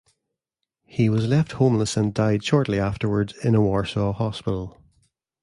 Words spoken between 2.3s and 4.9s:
shortly afterwards in a Warsaw hospital.